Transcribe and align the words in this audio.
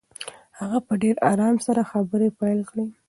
هغه 0.59 0.79
په 0.87 0.93
ډېر 1.01 1.15
آرام 1.31 1.55
سره 1.65 1.81
خبرې 1.91 2.29
پیل 2.39 2.59
کړې. 2.69 2.85